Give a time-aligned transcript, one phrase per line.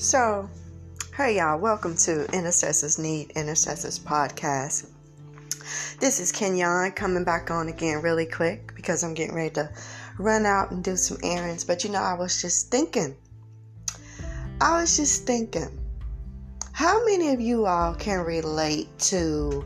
[0.00, 0.48] So,
[1.14, 4.86] hey y'all, welcome to Intercessors Need Intercessors podcast.
[6.00, 9.70] This is Kenyon coming back on again really quick because I'm getting ready to
[10.18, 11.64] run out and do some errands.
[11.64, 13.14] But you know, I was just thinking,
[14.58, 15.68] I was just thinking,
[16.80, 19.62] how many of you all can relate to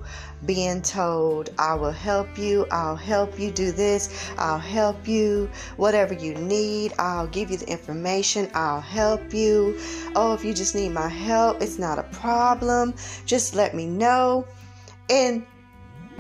[0.47, 6.13] being told, I will help you, I'll help you do this, I'll help you, whatever
[6.13, 9.79] you need, I'll give you the information, I'll help you.
[10.17, 12.95] Oh, if you just need my help, it's not a problem,
[13.27, 14.45] just let me know.
[15.09, 15.47] And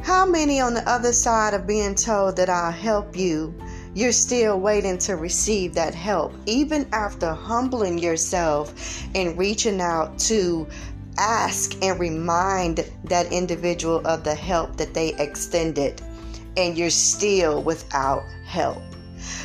[0.02, 3.52] how many on the other side of being told that I'll help you?
[3.94, 8.74] You're still waiting to receive that help, even after humbling yourself
[9.14, 10.66] and reaching out to
[11.18, 16.00] ask and remind that individual of the help that they extended,
[16.56, 18.82] and you're still without help.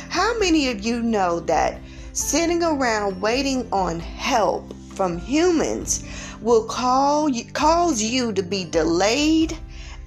[0.08, 1.78] How many of you know that
[2.12, 6.04] sitting around waiting on help from humans
[6.40, 9.56] will call cause you to be delayed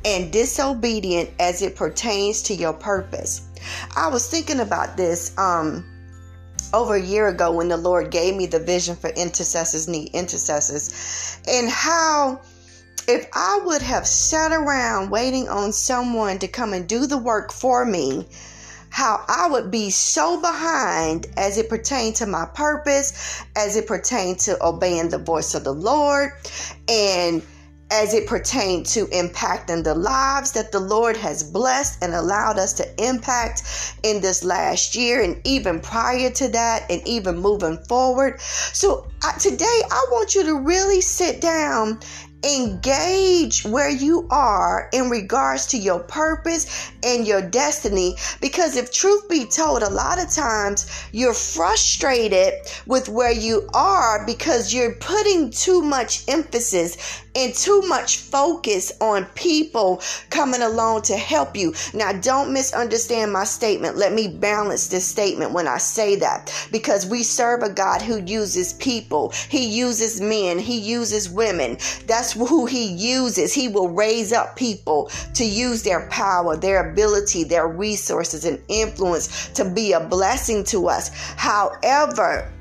[0.05, 3.47] and disobedient as it pertains to your purpose?
[3.95, 5.85] I was thinking about this um,
[6.73, 11.39] over a year ago when the Lord gave me the vision for intercessors need intercessors
[11.47, 12.41] and how
[13.07, 17.51] if I would have sat around waiting on someone to come and do the work
[17.51, 18.27] for me,
[18.89, 24.39] how I would be so behind as it pertained to my purpose, as it pertained
[24.39, 26.31] to obeying the voice of the Lord,
[26.87, 27.41] and
[27.93, 32.73] as it pertained to impacting the lives that the Lord has blessed and allowed us
[32.73, 33.61] to impact
[34.01, 38.41] in this last year and even prior to that and even moving forward.
[38.41, 41.99] So uh, today I want you to really sit down
[42.43, 49.29] engage where you are in regards to your purpose and your destiny because if truth
[49.29, 52.53] be told a lot of times you're frustrated
[52.85, 59.25] with where you are because you're putting too much emphasis and too much focus on
[59.35, 61.73] people coming along to help you.
[61.93, 63.97] Now, don't misunderstand my statement.
[63.97, 68.21] Let me balance this statement when I say that because we serve a God who
[68.23, 71.77] uses people, He uses men, He uses women.
[72.05, 73.53] That's who He uses.
[73.53, 79.49] He will raise up people to use their power, their ability, their resources, and influence
[79.49, 81.09] to be a blessing to us.
[81.35, 82.51] However,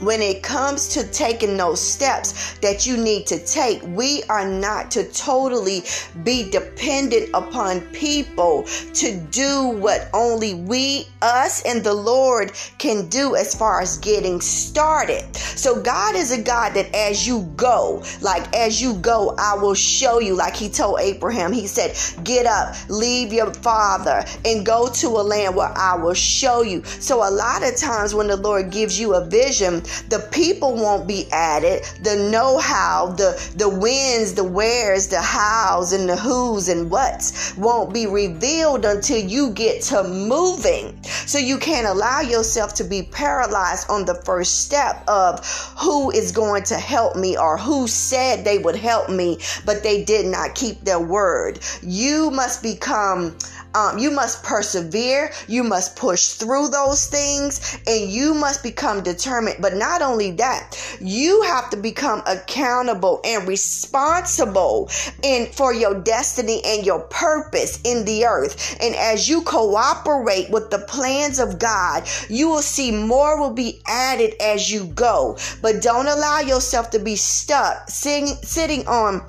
[0.00, 4.90] when it comes to taking those steps that you need to take, we are not
[4.92, 5.82] to totally
[6.22, 8.62] be dependent upon people
[8.94, 14.40] to do what only we, us, and the Lord can do as far as getting
[14.40, 15.24] started.
[15.36, 19.74] So, God is a God that as you go, like as you go, I will
[19.74, 24.88] show you, like He told Abraham, He said, Get up, leave your father, and go
[24.94, 26.84] to a land where I will show you.
[26.84, 31.06] So, a lot of times when the Lord gives you a vision, the people won't
[31.06, 31.84] be added.
[32.02, 37.92] The know-how, the the wins, the wheres, the hows, and the who's and what's won't
[37.92, 40.98] be revealed until you get to moving.
[41.02, 45.44] So you can't allow yourself to be paralyzed on the first step of
[45.78, 50.04] who is going to help me or who said they would help me, but they
[50.04, 51.60] did not keep their word.
[51.82, 53.36] You must become
[53.78, 55.30] um, you must persevere.
[55.46, 59.58] You must push through those things and you must become determined.
[59.60, 64.90] But not only that, you have to become accountable and responsible
[65.22, 68.76] in for your destiny and your purpose in the earth.
[68.80, 73.80] And as you cooperate with the plans of God, you will see more will be
[73.86, 75.38] added as you go.
[75.62, 79.24] But don't allow yourself to be stuck sitting, sitting on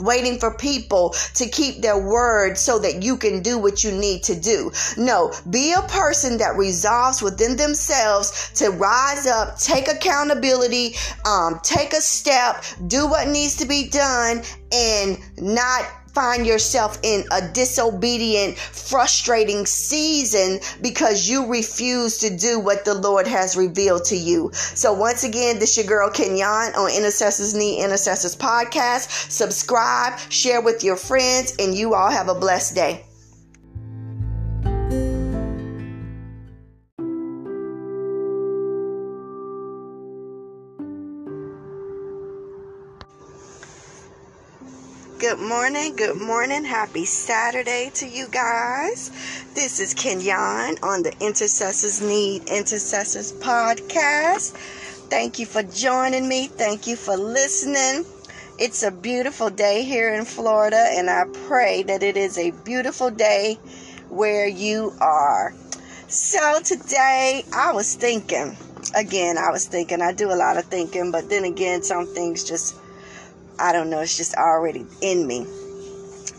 [0.00, 4.22] waiting for people to keep their word so that you can do what you need
[4.24, 4.70] to do.
[4.96, 10.94] No, be a person that resolves within themselves to rise up, take accountability,
[11.24, 14.42] um, take a step, do what needs to be done,
[14.72, 22.84] and not find yourself in a disobedient, frustrating season because you refuse to do what
[22.84, 24.50] the Lord has revealed to you.
[24.52, 29.30] So once again, this your girl Kenyon on Intercessors Need Intercessors podcast.
[29.30, 33.04] Subscribe, share with your friends, and you all have a blessed day.
[45.22, 46.64] Good morning, good morning.
[46.64, 49.12] Happy Saturday to you guys.
[49.54, 54.56] This is Kenyon on the Intercessors Need Intercessors podcast.
[55.10, 56.48] Thank you for joining me.
[56.48, 58.04] Thank you for listening.
[58.58, 63.08] It's a beautiful day here in Florida, and I pray that it is a beautiful
[63.08, 63.60] day
[64.08, 65.54] where you are.
[66.08, 68.56] So, today I was thinking,
[68.96, 72.42] again, I was thinking, I do a lot of thinking, but then again, some things
[72.42, 72.74] just,
[73.62, 75.46] I don't know, it's just already in me.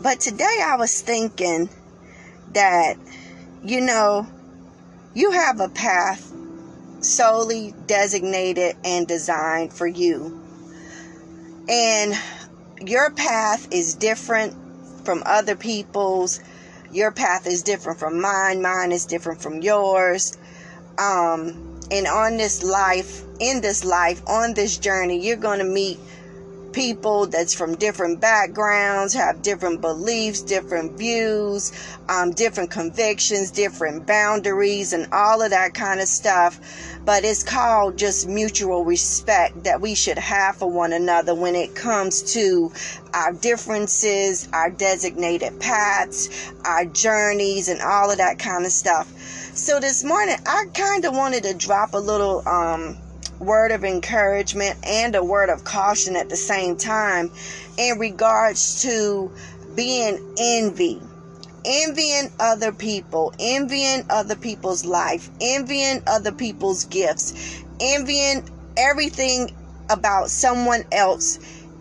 [0.02, 1.70] But today I was thinking
[2.52, 2.98] that,
[3.64, 4.26] you know,
[5.14, 6.30] you have a path
[7.00, 10.38] solely designated and designed for you.
[11.66, 12.12] And
[12.86, 14.54] your path is different
[15.06, 16.40] from other people's.
[16.92, 18.60] Your path is different from mine.
[18.60, 20.36] Mine is different from yours.
[20.98, 25.98] Um, and on this life, in this life, on this journey, you're going to meet
[26.74, 31.72] people that's from different backgrounds, have different beliefs, different views,
[32.08, 36.58] um, different convictions, different boundaries, and all of that kind of stuff.
[37.04, 41.74] But it's called just mutual respect that we should have for one another when it
[41.74, 42.72] comes to
[43.14, 49.06] our differences, our designated paths, our journeys, and all of that kind of stuff.
[49.54, 52.98] So this morning, I kind of wanted to drop a little um,
[53.44, 57.30] word of encouragement and a word of caution at the same time
[57.78, 59.30] in regards to
[59.74, 61.00] being envy
[61.64, 69.50] envying other people, envying other people's life, envying other people's gifts, envying everything
[69.90, 71.38] about someone else,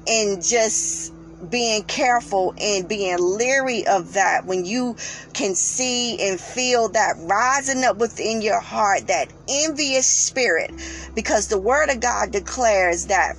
[0.07, 1.12] and just
[1.49, 4.45] being careful and being leery of that.
[4.45, 4.95] When you
[5.33, 10.71] can see and feel that rising up within your heart, that envious spirit,
[11.15, 13.35] because the word of God declares that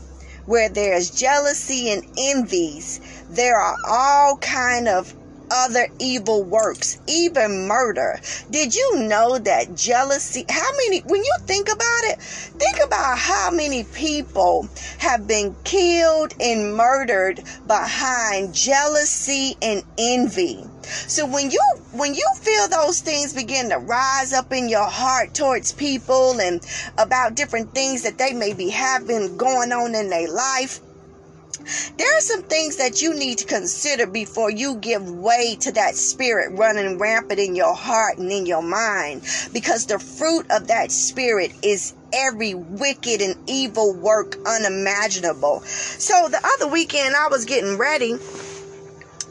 [0.47, 5.15] where there's jealousy and envies, there are all kind of
[5.51, 8.21] other evil works, even murder.
[8.51, 10.45] Did you know that jealousy?
[10.49, 14.69] How many, when you think about it, think about how many people
[14.99, 20.65] have been killed and murdered behind jealousy and envy.
[20.83, 21.61] So when you
[21.93, 26.61] when you feel those things begin to rise up in your heart towards people and
[26.99, 30.81] about different things that they may be having going on in their life,
[31.97, 35.95] there are some things that you need to consider before you give way to that
[35.95, 39.23] spirit running rampant in your heart and in your mind
[39.53, 45.61] because the fruit of that spirit is every wicked and evil work unimaginable.
[45.61, 48.15] So the other weekend I was getting ready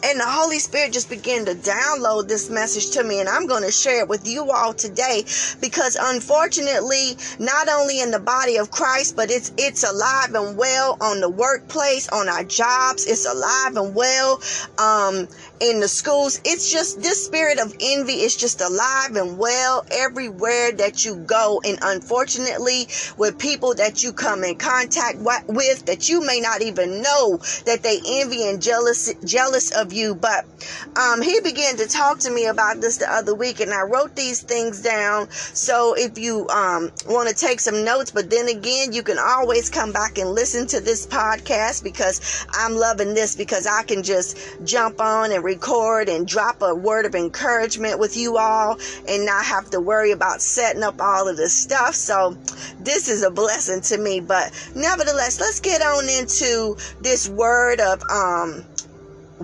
[0.03, 3.63] and the Holy Spirit just began to download this message to me, and I'm going
[3.63, 5.23] to share it with you all today.
[5.61, 10.97] Because unfortunately, not only in the body of Christ, but it's it's alive and well
[10.99, 14.41] on the workplace, on our jobs, it's alive and well
[14.77, 15.27] um,
[15.63, 16.41] in the schools.
[16.43, 21.61] It's just this spirit of envy is just alive and well everywhere that you go,
[21.63, 22.87] and unfortunately,
[23.17, 27.81] with people that you come in contact with that you may not even know that
[27.81, 30.15] they envy and jealous jealous of you.
[30.15, 30.45] But
[30.95, 34.15] um, he began to talk to me about this the other week, and I wrote
[34.15, 35.29] these things down.
[35.31, 39.69] So if you um, want to take some notes, but then again, you can always
[39.69, 44.37] come back and listen to this podcast because I'm loving this because I can just
[44.63, 48.77] jump on and record and drop a word of encouragement with you all
[49.07, 51.95] and not have to worry about setting up all of this stuff.
[51.95, 52.35] So
[52.79, 54.19] this is a blessing to me.
[54.19, 58.65] But nevertheless, let's get on into this word of um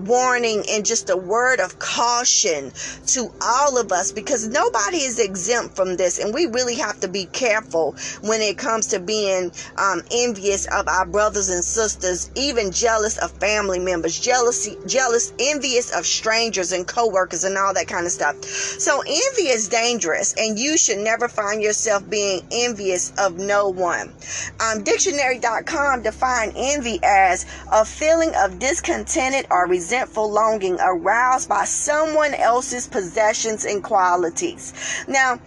[0.06, 2.72] warning and just a word of caution
[3.06, 6.18] to all of us because nobody is exempt from this.
[6.18, 10.88] And we really have to be careful when it comes to being um, envious of
[10.88, 16.86] our brothers and sisters even jealous of family members jealousy jealous envious of strangers and
[16.86, 18.42] co-workers and all that kind of stuff.
[18.44, 24.12] So envy is dangerous and you should never find yourself being envious of no one.
[24.60, 31.64] Um, dictionary.com define envy as a feeling of discontented or resentment resentful longing aroused by
[31.64, 34.72] someone else's possessions and qualities.
[35.08, 35.40] Now,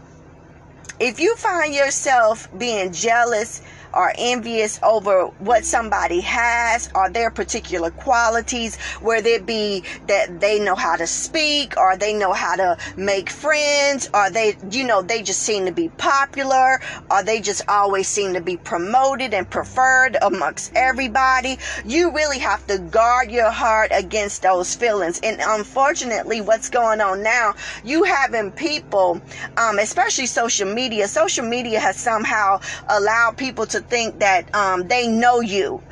[0.99, 3.61] if you find yourself being jealous
[3.93, 10.59] are envious over what somebody has or their particular qualities, whether it be that they
[10.59, 15.01] know how to speak or they know how to make friends or they, you know,
[15.01, 16.81] they just seem to be popular
[17.11, 21.57] or they just always seem to be promoted and preferred amongst everybody.
[21.85, 25.19] You really have to guard your heart against those feelings.
[25.23, 29.21] And unfortunately, what's going on now, you having people,
[29.57, 32.59] um, especially social media, social media has somehow
[32.89, 35.83] allowed people to think that um, they know you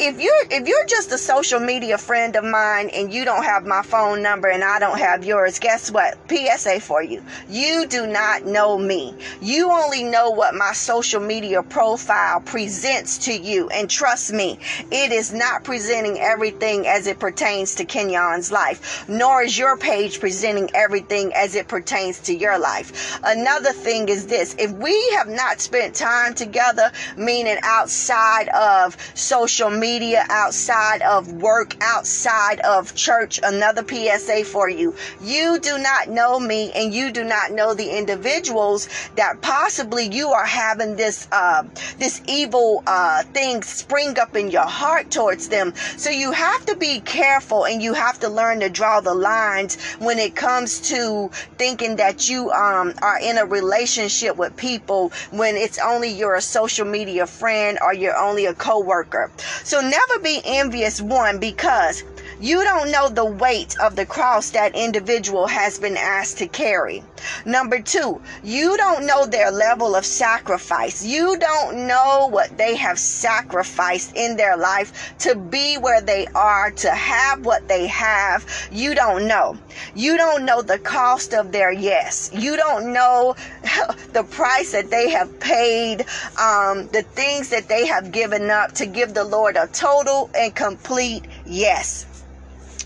[0.00, 3.64] if you're if you're just a social media friend of mine and you don't have
[3.64, 6.18] my phone number and I don't have yours, guess what?
[6.28, 7.22] PSA for you.
[7.48, 9.14] You do not know me.
[9.40, 13.68] You only know what my social media profile presents to you.
[13.68, 14.58] And trust me,
[14.90, 20.18] it is not presenting everything as it pertains to Kenyon's life, nor is your page
[20.18, 23.20] presenting everything as it pertains to your life.
[23.22, 29.70] Another thing is this if we have not spent time together, meaning outside of social
[29.70, 33.38] media, media, outside of work, outside of church.
[33.42, 34.94] Another PSA for you.
[35.20, 40.28] You do not know me and you do not know the individuals that possibly you
[40.30, 41.64] are having this, uh,
[41.98, 45.74] this evil, uh, thing spring up in your heart towards them.
[45.98, 49.76] So you have to be careful and you have to learn to draw the lines
[50.06, 55.56] when it comes to thinking that you, um, are in a relationship with people when
[55.56, 59.30] it's only you're a social media friend or you're only a coworker.
[59.62, 62.04] So so never be envious, one, because
[62.40, 67.02] you don't know the weight of the cross that individual has been asked to carry.
[67.44, 71.04] Number two, you don't know their level of sacrifice.
[71.04, 76.70] You don't know what they have sacrificed in their life to be where they are,
[76.72, 78.44] to have what they have.
[78.70, 79.56] You don't know.
[79.94, 82.30] You don't know the cost of their yes.
[82.32, 83.36] You don't know
[84.12, 86.00] the price that they have paid,
[86.38, 90.54] um, the things that they have given up to give the Lord a total and
[90.54, 92.06] complete yes.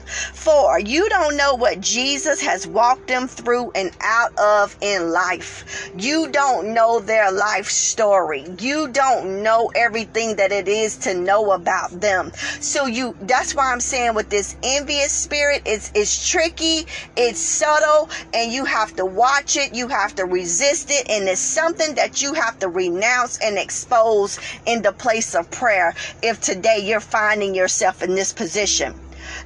[0.09, 5.91] For you don't know what Jesus has walked them through and out of in life.
[5.97, 8.47] You don't know their life story.
[8.59, 12.33] You don't know everything that it is to know about them.
[12.61, 16.87] So you that's why I'm saying with this envious spirit, it's it's tricky,
[17.17, 21.41] it's subtle, and you have to watch it, you have to resist it, and it's
[21.41, 26.79] something that you have to renounce and expose in the place of prayer if today
[26.83, 28.95] you're finding yourself in this position.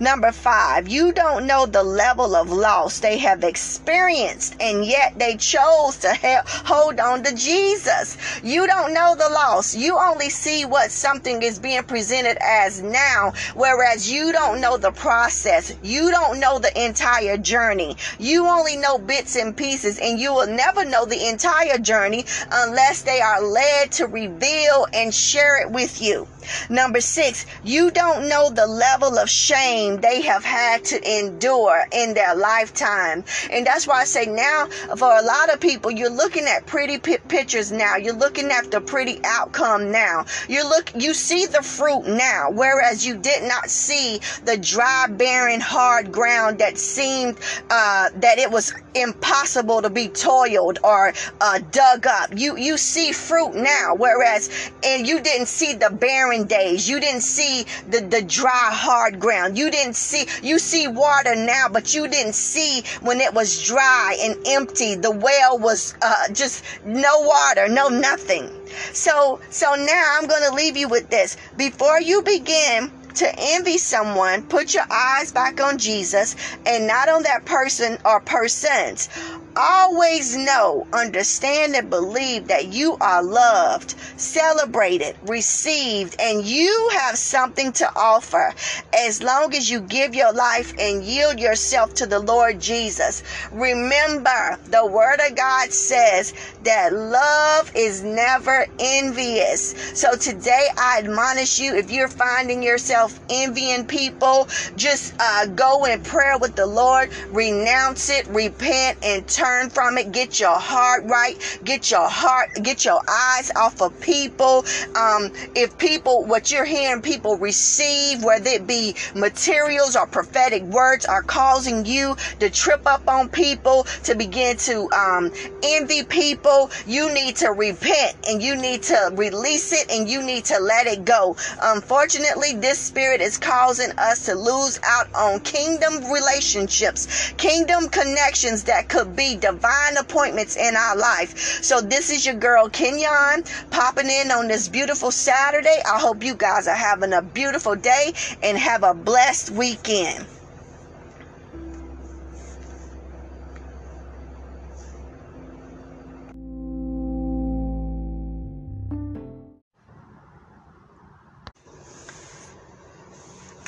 [0.01, 5.37] Number five, you don't know the level of loss they have experienced, and yet they
[5.37, 6.15] chose to
[6.47, 8.17] hold on to Jesus.
[8.43, 9.75] You don't know the loss.
[9.75, 14.93] You only see what something is being presented as now, whereas you don't know the
[14.93, 15.75] process.
[15.83, 17.97] You don't know the entire journey.
[18.19, 23.03] You only know bits and pieces, and you will never know the entire journey unless
[23.03, 26.27] they are led to reveal and share it with you.
[26.69, 32.15] Number six, you don't know the level of shame they have had to endure in
[32.15, 33.25] their lifetime.
[33.51, 36.99] And that's why I say now, for a lot of people, you're looking at pretty
[36.99, 37.97] p- pictures now.
[37.97, 40.25] You're looking at the pretty outcome now.
[40.49, 45.61] You look, you see the fruit now, whereas you did not see the dry, barren,
[45.61, 47.39] hard ground that seemed
[47.71, 52.31] uh, that it was impossible to be toiled or uh, dug up.
[52.37, 56.89] You you see fruit now, whereas and you didn't see the barren barren days.
[56.89, 59.59] You didn't see the, the dry, hard ground.
[59.59, 64.17] You didn't see, you see water now, but you didn't see when it was dry
[64.23, 64.95] and empty.
[64.95, 68.51] The well was uh, just no water, no nothing.
[68.93, 71.37] So, so now I'm going to leave you with this.
[71.57, 76.35] Before you begin to envy someone, put your eyes back on Jesus
[76.65, 79.11] and not on that person or persons.
[79.57, 87.73] Always know, understand, and believe that you are loved, celebrated, received, and you have something
[87.75, 88.55] to offer
[88.97, 93.23] as long as you give your life and yield yourself to the Lord Jesus.
[93.53, 96.33] Remember, the Word of God says
[96.63, 99.75] that love is never envious.
[99.95, 106.01] So today I admonish you if you're finding yourself envying people, just uh, go in
[106.03, 110.13] prayer with the Lord, renounce it, repent, and turn turn from it.
[110.13, 111.37] Get your heart right.
[111.65, 114.65] Get your heart, get your eyes off of people.
[114.95, 121.05] Um, if people, what you're hearing people receive, whether it be materials or prophetic words,
[121.07, 125.33] are causing you to trip up on people, to begin to um,
[125.63, 130.45] envy people, you need to repent and you need to release it and you need
[130.47, 131.37] to let it go.
[131.63, 138.89] Unfortunately, this spirit is causing us to lose out on kingdom relationships, kingdom connections that
[138.89, 141.37] could be divine appointments in our life.
[141.63, 145.81] So this is your girl Kenyon popping in on this beautiful Saturday.
[145.87, 148.13] I hope you guys are having a beautiful day
[148.43, 150.27] and have a blessed weekend.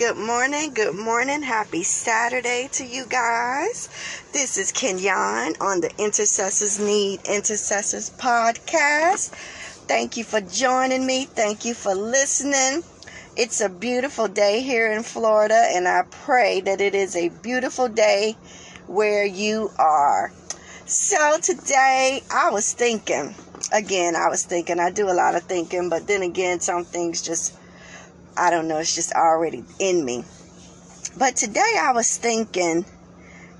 [0.04, 1.40] Good morning, good morning.
[1.40, 3.88] Happy Saturday to you guys.
[4.34, 9.30] This is Kenyon on the Intercessors Need Intercessors podcast.
[9.88, 11.24] Thank you for joining me.
[11.24, 12.82] Thank you for listening.
[13.34, 17.88] It's a beautiful day here in Florida, and I pray that it is a beautiful
[17.88, 18.36] day
[18.86, 20.30] where you are.
[20.84, 23.34] So, today I was thinking,
[23.72, 27.22] again, I was thinking, I do a lot of thinking, but then again, some things
[27.22, 27.56] just,
[28.36, 30.24] I don't know, it's just already in me.
[31.16, 32.84] But today I was thinking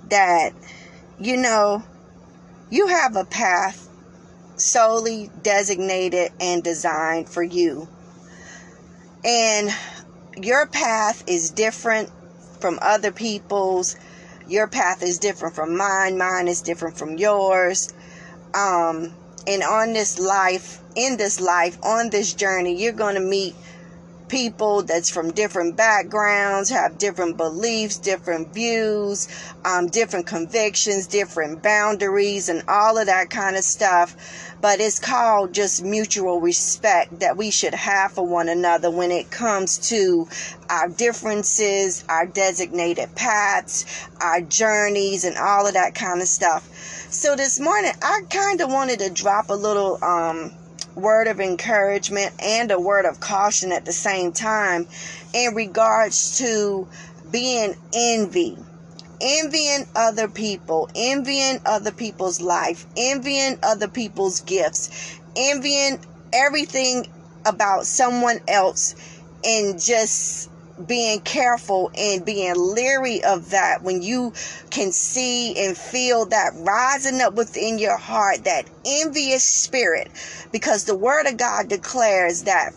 [0.09, 0.51] that,
[1.19, 1.83] you know,
[2.71, 3.89] you have a path
[4.57, 7.89] solely designated and designed for you
[9.25, 9.71] and
[10.37, 12.11] your path is different
[12.61, 13.97] from other people's.
[14.47, 16.19] Your path is different from mine.
[16.19, 17.93] Mine is different from yours.
[18.53, 19.15] Um,
[19.47, 23.55] and on this life, in this life, on this journey, you're going to meet
[24.29, 29.29] people that's from different backgrounds, have different beliefs, different views,
[29.65, 34.17] um, different convictions, different boundaries, and all of that kind of stuff.
[34.61, 39.31] But it's called just mutual respect that we should have for one another when it
[39.31, 40.27] comes to
[40.71, 43.85] our differences, our designated paths,
[44.21, 46.69] our journeys, and all of that kind of stuff.
[47.11, 50.53] So this morning, I kind of wanted to drop a little um,
[50.95, 54.87] word of encouragement and a word of caution at the same time
[55.33, 56.89] in regards to
[57.31, 58.57] being envy
[59.21, 65.99] envying other people, envying other people's life, envying other people's gifts, envying
[66.33, 67.07] everything
[67.47, 68.95] about someone else,
[69.45, 70.51] and just
[70.87, 73.83] being careful and being leery of that.
[73.83, 74.33] When you
[74.71, 80.11] can see and feel that rising up within your heart, that envious spirit,
[80.53, 82.73] because the word of God declares that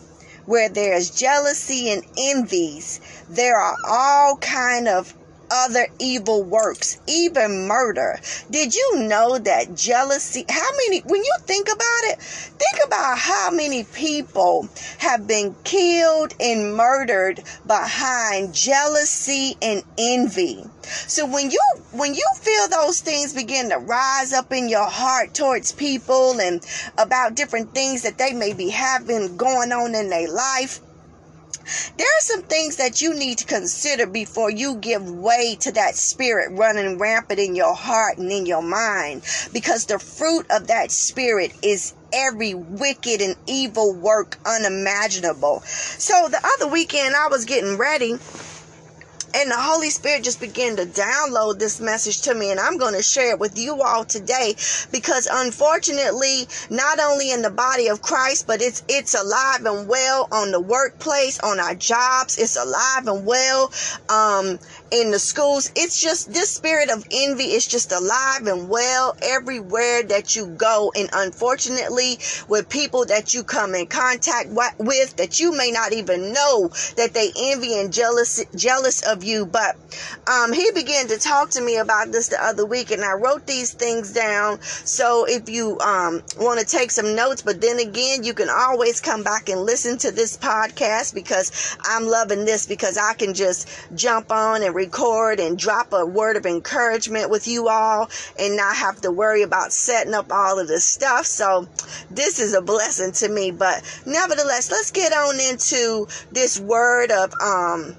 [0.46, 5.14] where there's jealousy and envies, there are all kind of
[5.50, 8.20] other evil works, even murder.
[8.50, 13.50] Did you know that jealousy, how many, when you think about it, think about how
[13.50, 20.64] many people have been killed and murdered behind jealousy and envy.
[21.06, 21.60] So when you
[21.92, 26.64] when you feel those things begin to rise up in your heart towards people and
[26.96, 30.80] about different things that they may be having going on in their life,
[31.96, 35.96] there are some things that you need to consider before you give way to that
[35.96, 40.90] spirit running rampant in your heart and in your mind because the fruit of that
[40.90, 45.60] spirit is every wicked and evil work unimaginable.
[45.60, 48.14] So the other weekend I was getting ready
[49.34, 52.94] and the Holy Spirit just began to download this message to me, and I'm going
[52.94, 54.54] to share it with you all today.
[54.90, 60.28] Because unfortunately, not only in the body of Christ, but it's it's alive and well
[60.32, 63.72] on the workplace, on our jobs, it's alive and well
[64.08, 64.58] um,
[64.90, 65.70] in the schools.
[65.76, 70.92] It's just this spirit of envy is just alive and well everywhere that you go,
[70.96, 76.32] and unfortunately, with people that you come in contact with that you may not even
[76.32, 79.44] know that they envy and jealous jealous of of you.
[79.44, 79.76] But
[80.26, 83.46] um, he began to talk to me about this the other week, and I wrote
[83.46, 84.60] these things down.
[84.62, 89.00] So if you um, want to take some notes, but then again, you can always
[89.00, 93.68] come back and listen to this podcast because I'm loving this because I can just
[93.94, 98.76] jump on and record and drop a word of encouragement with you all and not
[98.76, 101.26] have to worry about setting up all of this stuff.
[101.26, 101.66] So
[102.10, 103.50] this is a blessing to me.
[103.50, 107.96] But nevertheless, let's get on into this word of um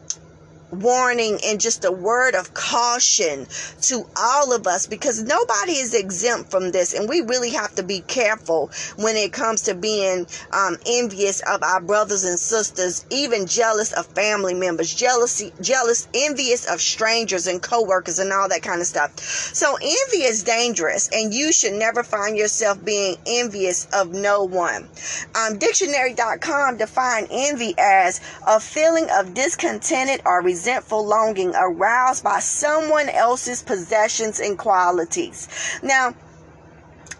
[0.71, 3.47] warning and just a word of caution
[3.81, 6.93] to all of us because nobody is exempt from this.
[6.93, 11.63] And we really have to be careful when it comes to being um, envious of
[11.63, 17.61] our brothers and sisters even jealous of family members jealousy jealous envious of strangers and
[17.61, 19.17] co-workers and all that kind of stuff.
[19.19, 24.87] So envy is dangerous and you should never find yourself being envious of no one.
[25.35, 32.37] Um, dictionary.com define envy as a feeling of discontented or resentment resentful longing aroused by
[32.41, 35.47] someone else's possessions and qualities.
[35.81, 36.13] Now,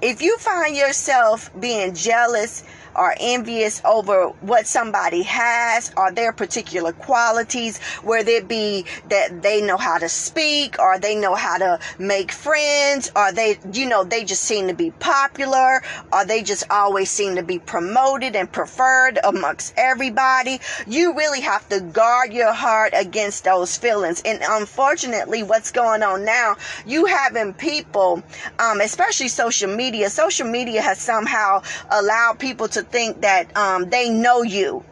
[0.01, 2.63] if you find yourself being jealous,
[2.95, 9.61] or envious over what somebody has or their particular qualities, whether it be that they
[9.61, 14.03] know how to speak or they know how to make friends or they, you know,
[14.03, 15.81] they just seem to be popular
[16.11, 20.59] or they just always seem to be promoted and preferred amongst everybody.
[20.85, 24.21] You really have to guard your heart against those feelings.
[24.25, 28.23] And unfortunately, what's going on now, you having people,
[28.59, 34.09] um, especially social media, social media has somehow allowed people to think that um, they
[34.09, 34.83] know you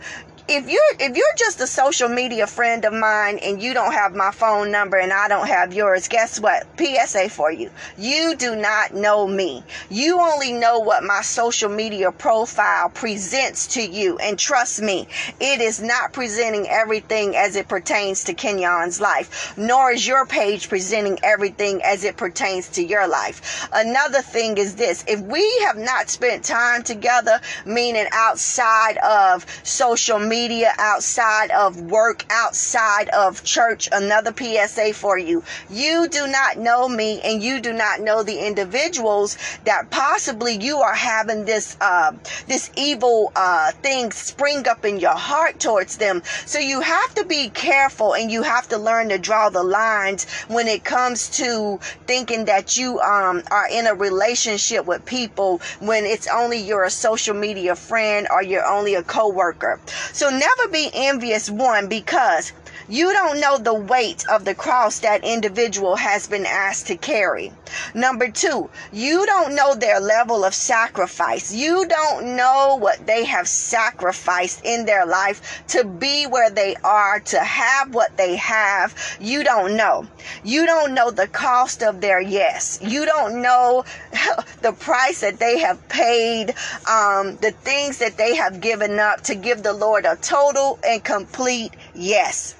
[0.50, 4.16] if you're if you're just a social media friend of mine and you don't have
[4.16, 6.66] my phone number and I don't have yours, guess what?
[6.80, 7.70] PSA for you.
[7.98, 9.64] You do not know me.
[9.90, 14.18] You only know what my social media profile presents to you.
[14.20, 15.08] And trust me,
[15.42, 20.70] it is not presenting everything as it pertains to Kenyon's life, nor is your page
[20.70, 23.68] presenting everything as it pertains to your life.
[23.74, 30.20] Another thing is this if we have not spent time together, meaning outside of social
[30.20, 30.37] media,
[30.78, 35.43] outside of work, outside of church, another PSA for you.
[35.69, 40.78] You do not know me and you do not know the individuals that possibly you
[40.78, 42.12] are having this uh,
[42.47, 46.21] this evil uh, thing spring up in your heart towards them.
[46.45, 50.26] So you have to be careful and you have to learn to draw the lines
[50.47, 56.06] when it comes to thinking that you um, are in a relationship with people when
[56.06, 59.80] it's only you're a social media friend or you're only a coworker.
[60.13, 62.52] So never be envious one because
[62.89, 67.52] you don't know the weight of the cross that individual has been asked to carry.
[67.93, 71.54] Number two, you don't know their level of sacrifice.
[71.54, 77.19] You don't know what they have sacrificed in their life to be where they are,
[77.19, 78.95] to have what they have.
[79.19, 80.08] You don't know.
[80.43, 82.80] You don't know the cost of their yes.
[82.82, 83.84] You don't know
[84.62, 86.52] the price that they have paid,
[86.89, 91.04] um, the things that they have given up to give the Lord a total and
[91.04, 92.56] complete yes.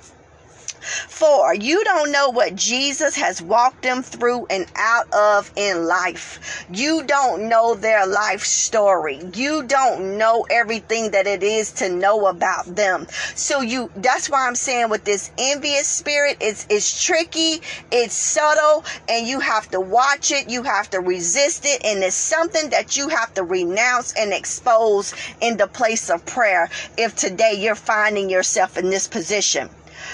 [0.88, 6.65] For you don't know what Jesus has walked them through and out of in life.
[6.71, 9.19] You don't know their life story.
[9.34, 13.08] You don't know everything that it is to know about them.
[13.36, 18.86] So you that's why I'm saying with this envious spirit, it's it's tricky, it's subtle,
[19.10, 22.95] and you have to watch it, you have to resist it, and it's something that
[22.95, 28.30] you have to renounce and expose in the place of prayer if today you're finding
[28.30, 29.69] yourself in this position.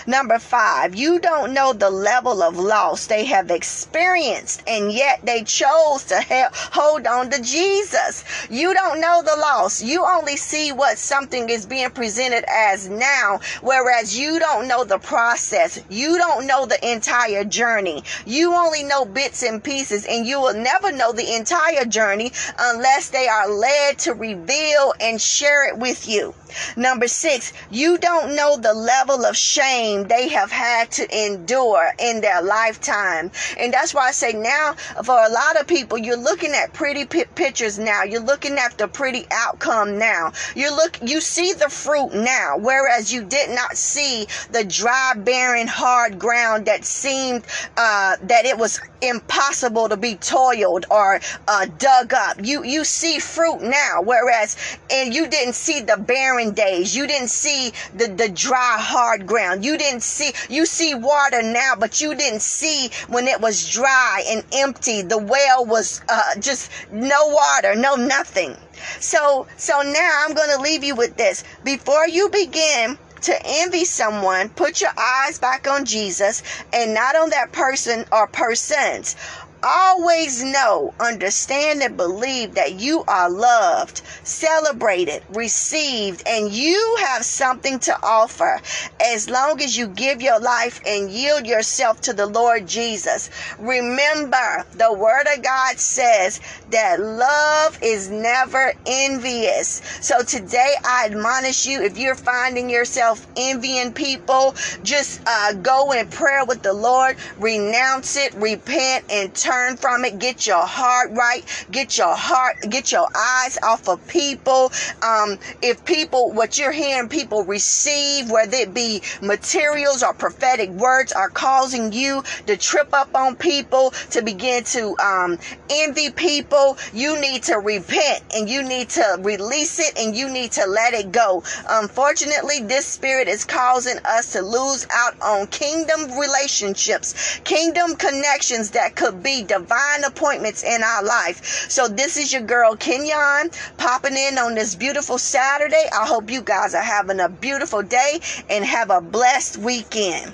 [0.07, 5.43] Number five, you don't know the level of loss they have experienced, and yet they
[5.43, 8.23] chose to help, hold on to Jesus.
[8.49, 9.81] You don't know the loss.
[9.83, 14.99] You only see what something is being presented as now, whereas you don't know the
[14.99, 15.79] process.
[15.89, 18.03] You don't know the entire journey.
[18.25, 23.09] You only know bits and pieces, and you will never know the entire journey unless
[23.09, 26.33] they are led to reveal and share it with you.
[26.75, 32.21] Number six, you don't know the level of shame they have had to endure in
[32.21, 33.31] their lifetime.
[33.57, 37.05] And that's why I say now, for a lot of people, you're looking at pretty
[37.05, 38.03] p- pictures now.
[38.03, 40.31] You're looking at the pretty outcome now.
[40.55, 45.67] You look, you see the fruit now, whereas you did not see the dry, barren,
[45.67, 47.43] hard ground that seemed
[47.77, 52.37] uh, that it was impossible to be toiled or uh, dug up.
[52.41, 54.55] You you see fruit now, whereas
[54.89, 56.95] and you didn't see the barren days.
[56.95, 59.65] You didn't see the the dry hard ground.
[59.65, 64.23] You didn't see you see water now, but you didn't see when it was dry
[64.27, 65.01] and empty.
[65.01, 68.57] The well was uh, just no water, no nothing.
[68.99, 71.43] So so now I'm going to leave you with this.
[71.63, 77.29] Before you begin to envy someone, put your eyes back on Jesus and not on
[77.29, 79.15] that person or persons.
[79.63, 87.79] Always know, understand, and believe that you are loved, celebrated, received, and you have something
[87.79, 88.59] to offer
[88.99, 93.29] as long as you give your life and yield yourself to the Lord Jesus.
[93.57, 99.81] Remember, the Word of God says that love is never envious.
[100.01, 106.07] So today I admonish you if you're finding yourself envying people, just uh, go in
[106.09, 110.19] prayer with the Lord, renounce it, repent, and turn turn from it.
[110.19, 111.43] Get your heart right.
[111.71, 114.71] Get your heart, get your eyes off of people.
[115.01, 121.11] Um, if people, what you're hearing people receive, whether it be materials or prophetic words,
[121.11, 125.37] are causing you to trip up on people, to begin to um,
[125.69, 130.51] envy people, you need to repent and you need to release it and you need
[130.53, 131.43] to let it go.
[131.69, 138.95] Unfortunately, this spirit is causing us to lose out on kingdom relationships, kingdom connections that
[138.95, 141.43] could be divine appointments in our life.
[141.69, 145.85] So this is your girl Kenyon popping in on this beautiful Saturday.
[145.93, 150.33] I hope you guys are having a beautiful day and have a blessed weekend.